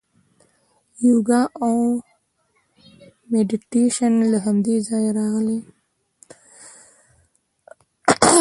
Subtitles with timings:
[1.07, 1.75] یوګا او
[3.31, 5.59] میډیټیشن له همدې ځایه راغلي.